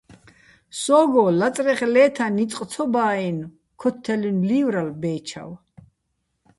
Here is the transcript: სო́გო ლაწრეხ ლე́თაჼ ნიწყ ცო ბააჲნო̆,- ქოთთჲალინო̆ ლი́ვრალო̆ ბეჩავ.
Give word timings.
სო́გო 0.81 1.25
ლაწრეხ 1.39 1.79
ლე́თაჼ 1.93 2.27
ნიწყ 2.35 2.59
ცო 2.71 2.83
ბააჲნო̆,- 2.93 3.53
ქოთთჲალინო̆ 3.79 4.45
ლი́ვრალო̆ 4.49 4.97
ბეჩავ. 5.01 5.51